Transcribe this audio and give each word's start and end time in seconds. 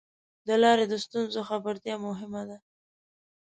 د 0.47 0.49
لارې 0.63 0.85
د 0.89 0.93
ستونزو 1.05 1.39
خبرتیا 1.49 1.95
مهمه 2.07 2.43
ده. 2.49 2.57